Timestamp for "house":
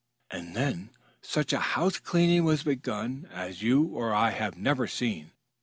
1.59-1.99